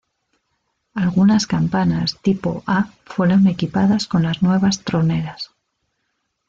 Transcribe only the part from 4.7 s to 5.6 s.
troneras.